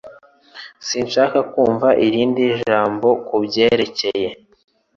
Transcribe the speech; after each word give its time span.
Sinshaka 0.87 1.39
kumva 1.51 1.87
irindi 2.05 2.43
jambo 2.67 3.09
kubyerekeye 3.27 4.29